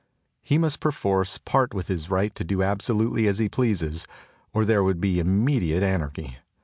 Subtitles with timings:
[0.41, 3.65] He must perforce part with his right to do absolutely as 8 THE TOCSIN OF
[3.65, 4.07] REVOLT he pleases,
[4.51, 6.37] or there would be immediate anarchy.